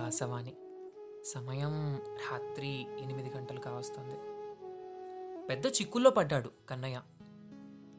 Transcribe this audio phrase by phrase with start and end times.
[0.00, 0.52] ఆకాశవాణి
[1.24, 4.16] సమయం రాత్రి ఎనిమిది గంటలు కావస్తుంది.
[5.46, 7.02] పెద్ద చిక్కుల్లో పడ్డాడు కన్నయ్య.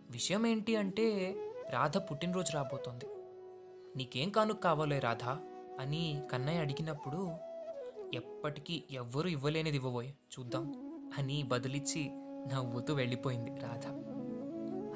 [0.09, 1.35] విషయం ఏంటి అంటే
[1.69, 3.05] రాధ పుట్టినరోజు రాబోతోంది.
[3.95, 5.23] నీకేం కానుక కావాలో రాధ?
[5.81, 7.31] అని కన్నయ్య అడిగినప్పుడు
[8.13, 12.09] ఎప్పటికీ ఎవ్వరూ ఇవ్వలేనిది ఇవ్వబోయే చూద్దాం అని బదులిచ్చి
[12.53, 13.87] నవ్వుతూ వెళ్ళిపోయింది రాధ.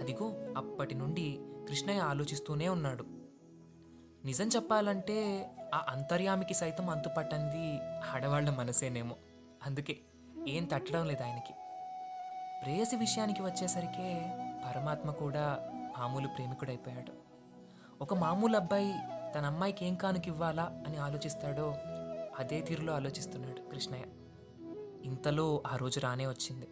[0.02, 3.06] అదిగో అప్పటి నుండి కృష్ణయ్య ఆలోచిస్తూనే ఉన్నాడు.
[4.26, 7.80] నిజం చెప్పాలంటే ఆ అంతర్యామికి సైతం అంతుపట్టంది
[8.14, 9.16] ఆడవాళ్ళ మనసేనేమో.
[9.66, 9.98] అందుకే
[10.48, 11.54] ఏం తట్టడం లేదు ఆయనకి.
[12.64, 14.34] ప్రేయసి విషయానికి వచ్చేసరికే
[14.66, 17.12] పరమాత్మ కూడా మామూలు ప్రేమికుడైపోయాడు.
[18.02, 18.94] ఒక మామూలు అబ్బాయి
[19.36, 21.76] తన అమ్మాయికి ఏం కానుకివ్వాలా అని ఆలోచిస్తాడో
[22.40, 24.04] అదే తీరులో ఆలోచిస్తున్నాడు కృష్ణయ్య.
[25.06, 26.68] ఇంతలో ఆ రోజు రానే వచ్చింది.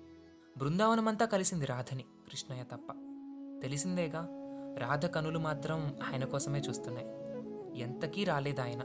[0.58, 2.92] బృందావనమంతా కలిసింది రాధని కృష్ణయ్య తప్ప.
[3.62, 4.28] తెలిసిందేగా
[4.78, 7.23] రాధ కనులు మాత్రం ఆయన కోసమే చూస్తున్నాయి.
[7.76, 8.82] ఎంతకీ రాలేదాయన.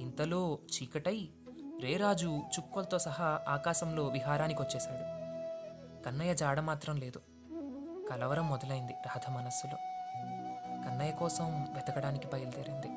[0.00, 1.28] ఇంతలో చీకటై
[1.80, 5.20] రేరాజు చుక్కలతో సహా ఆకాశంలో విహారానికి వచ్చేశాడు
[6.04, 7.20] కన్నయ్య జాడ మాత్రం లేదు.
[8.10, 9.76] కలవరం మొదలైంది రాధ మనస్సులో.
[10.88, 12.88] కన్నయ్య కోసం వెతకడానికి బయలుదేరింది.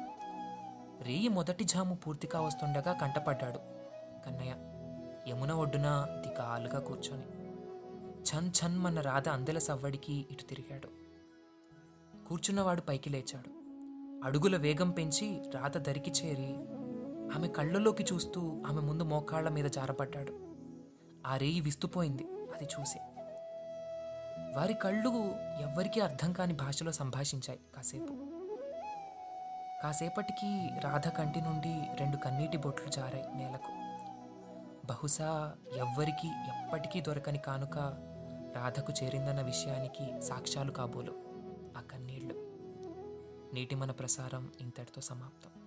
[1.03, 3.57] రేయి మొదటి జాము పూర్తి కావస్తుండగా కంటపడ్డాడు
[4.25, 4.53] కన్నయ్య.
[5.31, 7.23] యమున ఒడ్డున దిగాలుగా కూర్చొని.
[8.21, 10.87] ఛన్ ఛన్ మన రాధ అందెల సవ్వడికి ఇటు తిరిగాడు.
[12.29, 13.62] కూర్చున్నవాడు పైకి లేచాడు.
[14.23, 16.55] అడుగుల వేగం పెంచి రాధ దరికి చేరి
[17.35, 20.55] ఆమె కళ్ళలోకి చూస్తూ ఆమె ముందు మోకాళ్ళ మీద జారపడ్డాడు.
[21.27, 22.99] ఆ రేయి విస్తుపోయింది అది చూసి.
[24.57, 25.09] వారి కళ్ళు
[25.61, 28.13] ఎవ్వరికీ అర్థం కాని భాషలో సంభాషించాయి కాసేపు.
[29.83, 33.71] కాసేపటికి రాధ కంటి నుండి రెండు కన్నీటి బొట్లు జారాయి నేలకు.
[34.87, 37.77] బహుశా ఎవ్వరికీ ఎప్పటికీ దొరకని కానుక
[38.55, 41.32] రాధకు చేరిందన్న విషయానికి సాక్ష్యాలు కాబోలు.
[43.53, 45.62] నేటి మన ప్రసారం ఇంతటితో సమాప్తం.